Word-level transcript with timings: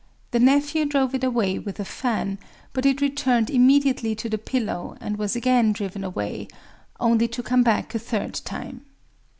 The 0.31 0.39
nephew 0.39 0.85
drove 0.85 1.13
it 1.13 1.23
away 1.23 1.59
with 1.59 1.79
a 1.79 1.85
fan; 1.85 2.39
but 2.73 2.87
it 2.87 3.01
returned 3.01 3.51
immediately 3.51 4.15
to 4.15 4.29
the 4.29 4.39
pillow, 4.39 4.97
and 4.99 5.15
was 5.19 5.35
again 5.35 5.73
driven 5.73 6.03
away, 6.03 6.47
only 6.99 7.27
to 7.27 7.43
come 7.43 7.61
back 7.61 7.93
a 7.93 7.99
third 7.99 8.33
time. 8.33 8.83